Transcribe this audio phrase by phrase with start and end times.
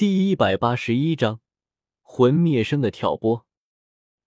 [0.00, 1.42] 第一百八十一章
[2.00, 3.46] 魂灭生的挑拨。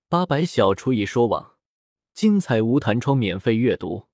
[0.07, 1.55] 八百小厨艺说网，
[2.13, 4.07] 精彩无弹窗免费阅读。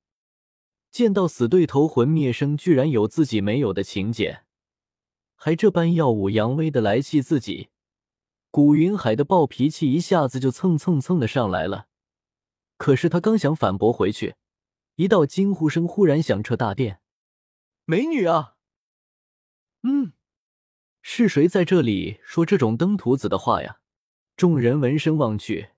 [0.90, 4.44] 见到死对头魂灭生居然有自己没有的情节，
[5.36, 7.68] 还这般耀武扬威的来气自己，
[8.50, 11.90] 古云海的暴脾气一下子就蹭蹭蹭的上来了。
[12.78, 14.36] 可是他刚想反驳回去，
[14.96, 17.02] 一道惊呼声忽然响彻大殿
[17.84, 18.56] ：“美女啊！”
[19.84, 20.14] 嗯。
[21.02, 23.80] 是谁在这里说这种登徒子的话呀？
[24.36, 25.70] 众人闻声望去，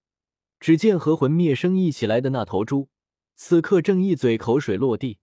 [0.59, 2.89] 只见和魂灭生一起来的那头猪，
[3.35, 5.19] 此刻正一嘴口水落地，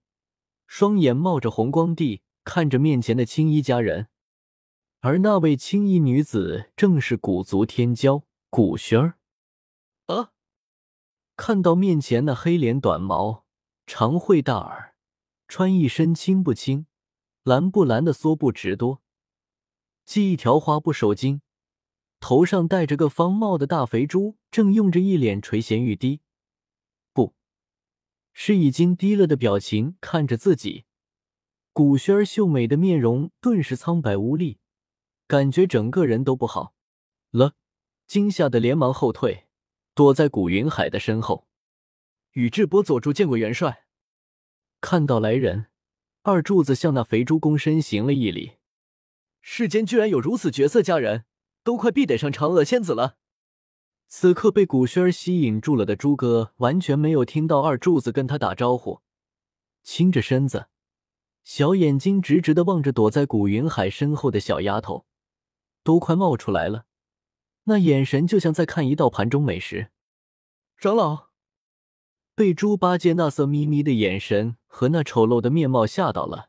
[0.67, 4.07] 双眼冒着红光地看着面前的青衣佳人。
[5.01, 9.17] 而那位青衣女子正是古族天骄古轩儿。
[10.07, 10.31] 啊！
[11.37, 13.45] 看到面前那黑脸短毛、
[13.87, 14.95] 长喙大耳、
[15.47, 16.87] 穿一身青不青、
[17.43, 19.01] 蓝不蓝的蓑布直多。
[20.09, 21.41] 系一条花布手巾，
[22.19, 26.21] 头上戴着个方帽的大肥猪，正用着一脸垂涎欲滴，
[27.13, 27.35] 不
[28.33, 30.85] 是已经低了的表情看着自己。
[31.73, 34.57] 古轩儿秀美的面容顿时苍白无力，
[35.27, 36.73] 感觉整个人都不好
[37.29, 37.53] 了，
[38.07, 39.45] 惊吓的连忙后退，
[39.93, 41.47] 躲在古云海的身后。
[42.31, 43.85] 宇智波佐助见过元帅。
[44.81, 45.67] 看到来人，
[46.23, 48.53] 二柱子向那肥猪躬身行了一礼。
[49.41, 51.25] 世间居然有如此绝色佳人，
[51.63, 53.17] 都快必得上嫦娥仙子了。
[54.07, 59.01] 此刻被古轩儿吸引住了的猪哥，完全没有听到二柱子跟他打招呼，
[59.83, 60.67] 倾着身子，
[61.43, 65.05] 小眼睛直直的望着躲在古云海身后的小丫头，
[65.83, 66.85] 都快冒出来了。
[67.65, 69.91] 那眼神就像在看一道盘中美食。
[70.75, 71.27] 长老
[72.33, 76.48] 被猪八戒那色眯眯的眼神和那丑陋的面貌吓到了。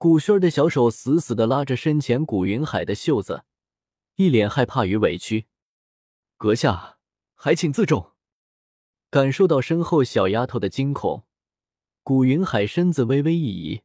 [0.00, 3.44] 古轩儿的小手死死的拉着身前古云海的袖子，
[4.16, 5.44] 一脸害怕与委屈。
[6.38, 6.96] 阁下
[7.34, 8.12] 还请自重。
[9.10, 11.24] 感受到身后小丫头的惊恐，
[12.02, 13.82] 古云海身子微微一移，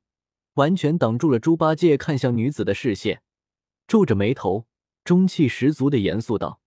[0.54, 3.22] 完全挡住了猪八戒看向女子的视线，
[3.86, 4.68] 皱着眉头，
[5.04, 6.62] 中气十足的严肃道：“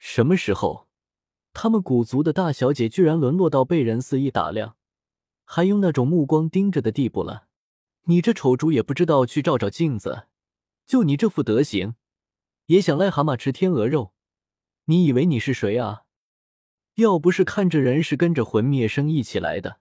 [0.00, 0.88] 什么时候，
[1.52, 4.78] 他们古族的大小姐居然沦落到被人肆意打量，
[5.44, 7.48] 还用那种目光盯着的地步了？”
[8.04, 10.28] 你这丑猪也不知道去照照镜子，
[10.86, 11.94] 就你这副德行，
[12.66, 14.12] 也想癞蛤蟆吃天鹅肉？
[14.84, 16.02] 你以为你是谁啊？
[16.96, 19.80] 要不是看这人是跟着魂灭生一起来的，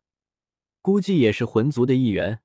[0.81, 2.41] 估计也是魂族的一员，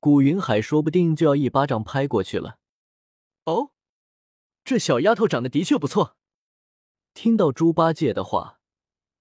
[0.00, 2.58] 古云海说不定就要一巴掌拍过去了。
[3.44, 3.70] 哦，
[4.64, 6.16] 这小丫头长得的确不错。
[7.14, 8.60] 听到猪八戒的话，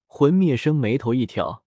[0.07, 1.63] 魂灭生眉头一挑。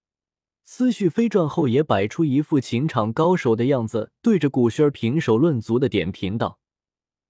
[0.64, 6.58] 思绪飞转后，也摆出一副情场高手的样子，对着古轩儿平手论足的点评道：“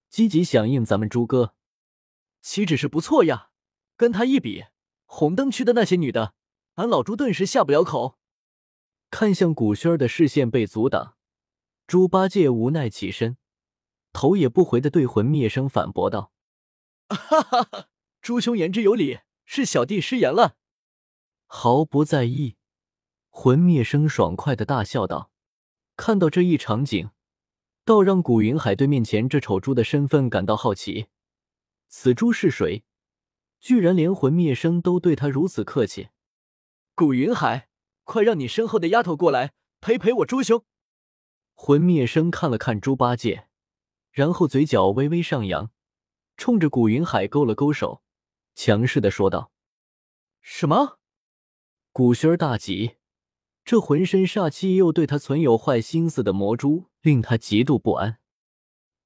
[0.08, 1.54] 积极响应咱们猪哥，
[2.40, 3.50] 岂止是不错呀？
[3.96, 4.64] 跟他一比，
[5.04, 6.34] 红灯区的那些女的，
[6.74, 8.18] 俺老猪顿时下不了口。”
[9.10, 11.16] 看向古轩儿的视线被阻挡，
[11.86, 13.36] 猪八戒无奈起身，
[14.12, 16.32] 头也不回的对魂灭生反驳道
[17.10, 17.88] ：“哈哈哈，
[18.22, 20.56] 猪兄言之有理，是小弟失言了。”
[21.46, 22.56] 毫不在意。
[23.36, 25.32] 魂灭生爽快的大笑道
[25.98, 27.10] ：“看到这一场景，
[27.84, 31.08] 倒让古云海对面前这丑猪的身份感到好奇。
[31.88, 32.84] 此猪是谁？
[33.58, 36.10] 居然连魂灭生都对他如此客气。”
[36.94, 37.68] 古云海，
[38.04, 40.64] 快让你身后的丫头过来陪陪我猪兄。
[41.54, 43.48] 魂灭生看了看猪八戒，
[44.12, 45.72] 然后嘴角微微上扬，
[46.36, 48.00] 冲着古云海勾了勾手，
[48.54, 49.50] 强势的说道
[50.40, 51.00] ：“什么？”
[51.92, 52.94] 古轩儿大急。
[53.64, 58.18] 这浑身煞气又对他存有坏心思的魔蛛，令他极度不安。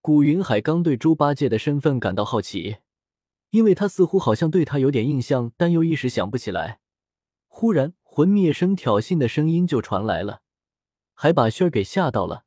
[0.01, 2.79] 古云海刚对猪八戒的身份感到好奇，
[3.51, 6.81] 因为他似乎好像对他有点印象，但又一时想不起来。
[7.47, 10.43] 忽然，魂灭生挑衅的声音就传来了，
[11.15, 12.45] 还把轩儿给吓到了。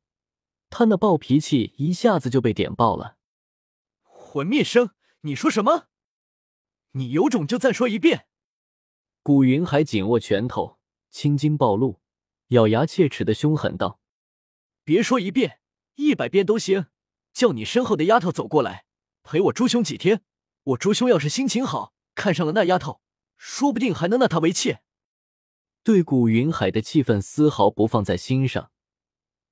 [0.68, 3.16] 他那暴脾气一下子就被点爆了。
[4.02, 4.90] 魂灭生，
[5.22, 5.88] 你说什么？
[6.92, 8.26] 你有种就再说一遍！
[9.22, 10.78] 古云海紧握拳头，
[11.10, 12.01] 青筋暴露。
[12.52, 13.98] 咬牙切齿的凶狠道
[14.84, 15.60] ：“别说一遍，
[15.94, 16.86] 一百遍都行。
[17.32, 18.84] 叫你身后的丫头走过来，
[19.22, 20.22] 陪我朱兄几天。
[20.64, 23.00] 我朱兄要是心情好，看上了那丫头，
[23.38, 24.82] 说不定还能纳她为妾。”
[25.82, 28.70] 对古云海的气氛丝毫不放在心上，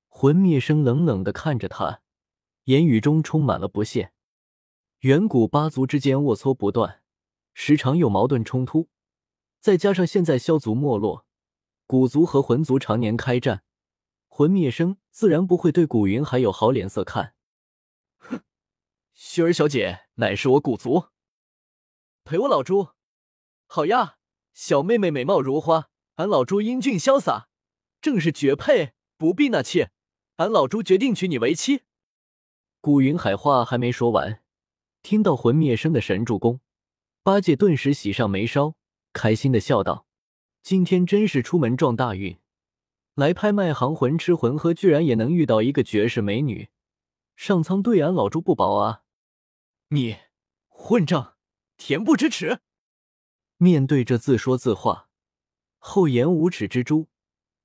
[0.07, 2.01] 魂灭生冷冷的看着他，
[2.65, 4.13] 言语中充满了不屑。
[4.99, 7.01] 远古八族之间龌龊不断，
[7.55, 8.89] 时常有矛盾冲突，
[9.59, 11.25] 再加上现在萧族没落。
[11.91, 13.65] 古族和魂族常年开战，
[14.29, 17.35] 魂灭生自然不会对古云海有好脸色看。
[18.17, 18.43] 哼，
[19.13, 21.07] 雪儿小姐乃是我古族，
[22.23, 22.91] 陪我老朱。
[23.67, 24.15] 好呀，
[24.53, 27.49] 小妹妹美貌如花，俺老朱英俊潇洒，
[27.99, 29.91] 正是绝配，不必纳妾。
[30.37, 31.81] 俺老朱决定娶你为妻。
[32.79, 34.41] 古云海话还没说完，
[35.01, 36.61] 听到魂灭生的神助攻，
[37.21, 38.75] 八戒顿时喜上眉梢，
[39.11, 40.07] 开心的笑道
[40.63, 42.37] ：“今天真是出门撞大运，
[43.15, 46.69] 来拍卖行魂吃魂喝，居然也能遇到一个绝世美女，
[47.35, 49.03] 上苍对俺老朱不薄啊！”
[49.89, 50.17] 你
[50.67, 51.35] 混账，
[51.77, 52.59] 恬不知耻！
[53.57, 55.09] 面对这自说自话、
[55.77, 57.09] 厚颜无耻之猪，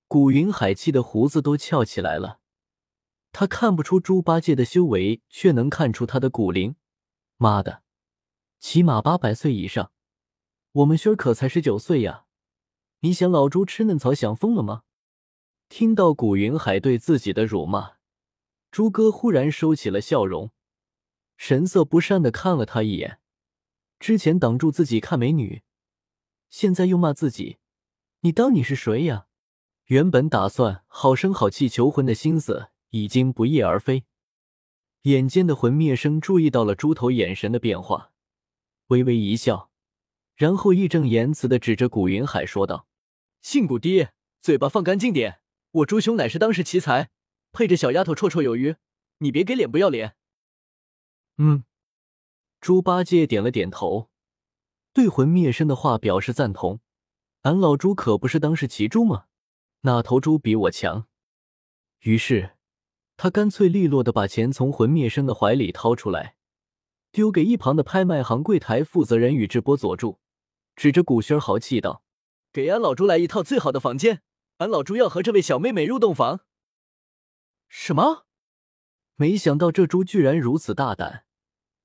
[0.08, 2.40] 古云海气的胡子都翘起来了。
[3.30, 6.76] 他看不出猪八戒的修为，却能看出他的骨龄。
[7.36, 7.82] 妈的，
[8.58, 9.92] 起码八百岁以上。
[10.72, 12.25] 我们轩儿可才十九岁呀！
[13.00, 14.82] 你想老猪吃嫩草想疯了吗？
[15.68, 17.96] 听到古云海对自己的辱骂，
[18.70, 20.52] 猪哥忽然收起了笑容，
[21.36, 23.20] 神色不善的看了他一眼。
[23.98, 25.62] 之前挡住自己看美女。
[26.48, 27.58] 现在又骂自己，
[28.20, 29.26] 你当你是谁呀？
[29.86, 34.04] 原本打算好声好气求婚的心思已经不翼而飞。
[35.02, 38.12] 眼尖的魂灭生注意到了猪头眼神的变化，
[38.88, 39.70] 微微一笑，
[40.36, 42.86] 然后义正言辞的指着古云海说道
[43.40, 44.12] ：“姓古爹，
[44.42, 45.40] 嘴巴放干净点！
[45.70, 47.10] 我朱兄乃是当世奇才，
[47.52, 48.76] 配着小丫头绰绰有余，
[49.18, 50.14] 你别给脸不要脸。”
[51.38, 51.64] 嗯，
[52.60, 54.10] 猪八戒点了点头。
[54.92, 56.80] 对魂灭生的话表示赞同，
[57.42, 59.26] 俺老猪可不是当世奇猪吗？
[59.82, 61.06] 哪头猪比我强？
[62.00, 62.56] 于是
[63.16, 66.36] 他干脆利落的把钱从魂灭生的怀里掏出来，
[67.10, 70.18] 丢给一旁的拍卖行柜台负责人宇智波佐助，
[70.76, 72.04] 指着古轩豪气道
[72.52, 74.22] ：“给俺老猪来一套最好的房间，
[74.58, 76.40] 俺老猪要和这位小妹妹入洞房。”
[77.66, 78.26] 什么？
[79.16, 81.24] 没想到这猪居然如此大胆！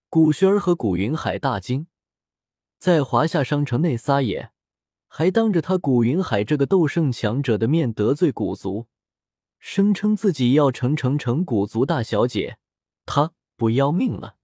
[0.10, 1.88] 古轩儿和古云海大惊。
[2.78, 4.52] 在华夏商城内撒野，
[5.08, 8.88] 还当着他古云海这个斗圣强者的面得罪古族，
[9.60, 12.58] 声称自己要成成成古族大小姐，
[13.06, 14.36] 他不要命了？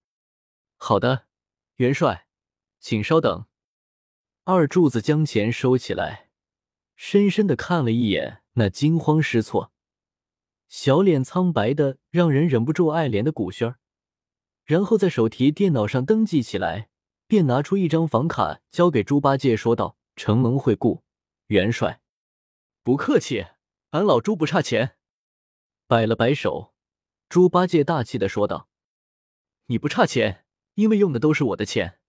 [0.77, 1.25] 好的，
[1.75, 2.27] 元帅，
[2.79, 3.45] 请稍等。
[4.49, 6.29] 二柱子将钱收起来，
[6.95, 9.73] 深深的看了一眼那惊慌失措、
[10.69, 13.77] 小脸苍白的让人忍不住爱怜的古轩儿，
[14.63, 16.87] 然后在手提电脑上登记起来。
[17.27, 21.03] 便拿出一张房卡交给猪八戒，说道：“承蒙惠顾，
[21.47, 21.99] 元帅，
[22.83, 23.47] 不客气，
[23.89, 24.95] 俺老猪不差钱。”
[25.87, 26.73] 摆了摆手，
[27.27, 28.69] 猪八戒大气的说道
[29.67, 30.45] ：“你不差钱，
[30.75, 31.99] 因为用的都是我的钱。”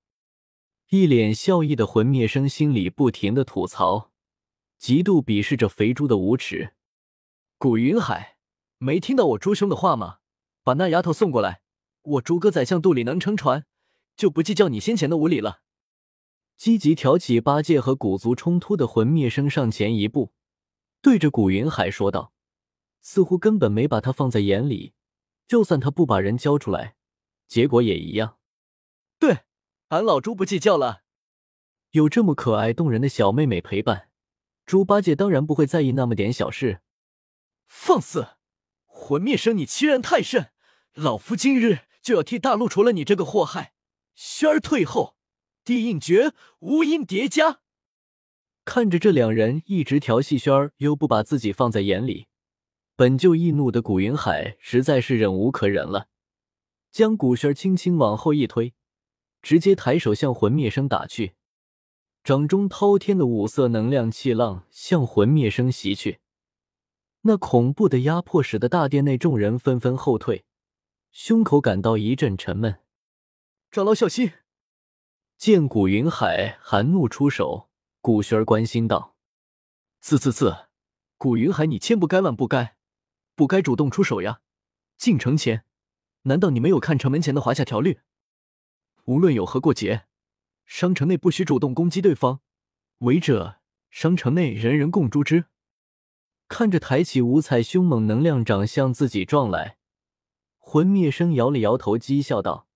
[0.90, 4.10] 一脸笑意的魂灭生心里不停的吐槽，
[4.78, 6.72] 极度鄙视着肥猪的无耻。
[7.58, 8.38] 古云海，
[8.78, 10.20] 没听到我猪兄的话吗？
[10.62, 11.60] 把那丫头送过来，
[12.00, 13.66] 我猪哥宰相肚里能撑船。
[14.16, 15.60] 就不计较你先前的无礼了。
[16.56, 20.32] 积极挑起八戒和古族冲突的魂灭生上前一步，
[21.02, 22.32] 对着古云海说道，
[23.02, 24.94] 似乎根本没把他放在眼里。
[25.46, 26.96] 就算他不把人交出来，
[27.46, 28.38] 结果也一样。
[29.18, 29.40] 对，
[29.88, 31.02] 俺老猪不计较了。
[31.92, 34.10] 有这么可爱动人的小妹妹陪伴，
[34.66, 36.80] 猪八戒当然不会在意那么点小事。
[37.66, 38.28] 放肆！
[38.84, 40.50] 魂灭生，你欺人太甚！
[40.94, 43.72] 老夫今日就要替大陆除了你这个祸害。
[44.14, 45.16] 轩儿退后，
[45.64, 47.60] 地印诀无音叠加。
[48.64, 52.26] 看着这两人一直调戏轩儿，又不把自己放在眼里，
[52.94, 56.08] 本就易怒的古云海实在是忍无可忍了，
[56.90, 58.74] 将古轩轻轻往后一推，
[59.42, 61.34] 直接抬手向魂灭生打去。
[62.24, 66.20] 掌中滔天的五色能量气浪向魂灭生袭去，
[67.22, 70.44] 那恐怖的压迫使得大殿内众人纷纷后退，
[71.10, 72.80] 胸口感到一阵沉闷。
[73.70, 74.32] 长老小心！
[75.38, 79.14] 见古云海含怒出手，古轩儿关心道
[80.02, 80.66] ：“次次次，
[81.16, 82.76] 古云海，你千不该万不该，
[83.34, 84.40] 不该主动出手呀！
[84.98, 85.64] 进城前，
[86.22, 88.00] 难道你没有看城门前的华夏条律？
[89.08, 90.04] 无论有何过节，
[90.66, 92.42] 商城内不许主动攻击对方，
[92.98, 95.46] 违者商城内人人共诛之。”
[96.46, 99.78] 看着抬起五彩凶猛能量掌向自己撞来，
[100.58, 102.68] 魂灭生摇了摇头，讥笑道。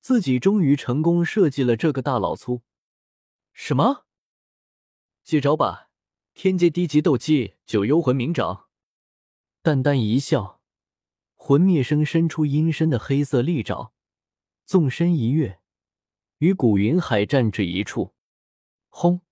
[0.00, 2.62] 自己终于成功设计了这个大老粗，
[3.52, 4.06] 什么？
[5.24, 5.90] 接招吧！
[6.34, 8.66] 天阶低级斗技九幽魂冥掌。
[9.62, 10.60] 淡淡一笑，
[11.34, 13.92] 魂灭生伸出阴深的黑色利爪，
[14.64, 15.60] 纵身一跃，
[16.38, 18.14] 与古云海战至一处。
[18.88, 19.22] 轰！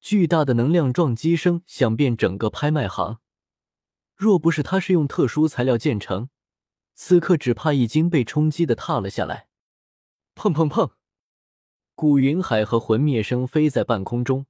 [0.00, 3.20] 巨大的能量撞击声响遍整个拍卖行。
[4.14, 6.28] 若不是他是用特殊材料建成，
[6.94, 9.48] 此刻只怕已经被冲击的塌了下来。
[10.34, 10.92] 砰砰砰！
[11.94, 14.46] 古云海和魂灭生飞在半空中，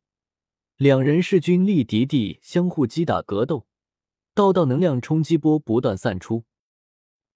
[0.76, 3.67] 两人势均力敌地相互击打格斗，
[4.35, 6.45] 道道能量冲击波不断散出。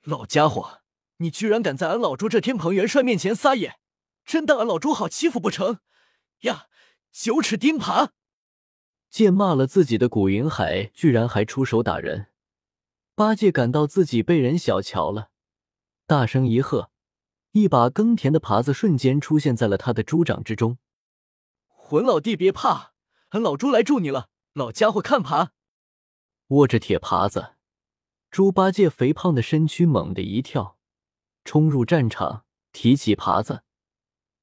[0.05, 0.83] 老家伙，
[1.19, 3.79] 你居然敢在俺老朱这天蓬元帅面前撒野，
[4.27, 5.79] 真当俺老猪好欺负不成？
[6.41, 6.67] 呀，
[7.13, 8.11] 九齿钉耙！
[9.09, 12.27] 见骂了自己的古云海居然还出手打人，
[13.15, 15.31] 八戒感到自己被人小瞧了，
[16.07, 16.91] 大声一喝。
[17.53, 20.77] 一把耕田的耙子瞬间出现在了他的猪掌之中。
[21.69, 22.93] 混老弟别怕，
[23.29, 24.29] 俺老猪来助你了。
[24.53, 25.51] 老家伙看耙，
[26.49, 27.55] 握着铁耙子，
[28.31, 30.79] 猪八戒肥胖的身躯猛地一跳，
[31.45, 33.63] 冲入战场，提起耙子，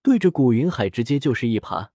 [0.03, 1.88] 对着古云海直接就是一耙。